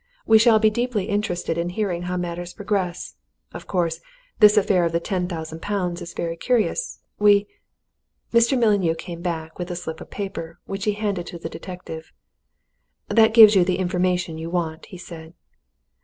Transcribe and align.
We 0.25 0.39
shall 0.39 0.57
be 0.57 0.71
deeply 0.71 1.05
interested 1.05 1.59
in 1.59 1.69
hearing 1.69 2.01
how 2.01 2.17
matters 2.17 2.55
progress. 2.55 3.17
Of 3.53 3.67
course, 3.67 3.99
this 4.39 4.57
affair 4.57 4.83
of 4.83 4.93
the 4.93 4.99
ten 4.99 5.27
thousand 5.27 5.61
pounds 5.61 6.01
is 6.01 6.15
very 6.15 6.35
curious. 6.37 7.01
We" 7.19 7.45
Mr. 8.33 8.57
Mullineau 8.59 8.95
came 8.95 9.21
back 9.21 9.59
with 9.59 9.69
a 9.69 9.75
slip 9.75 10.01
of 10.01 10.09
paper, 10.09 10.57
which 10.65 10.85
he 10.85 10.93
handed 10.93 11.27
to 11.27 11.37
the 11.37 11.49
detective. 11.49 12.11
"That 13.09 13.35
gives 13.35 13.53
you 13.55 13.63
the 13.63 13.77
information 13.77 14.39
you 14.39 14.49
want," 14.49 14.87
he 14.87 14.97
said. 14.97 15.35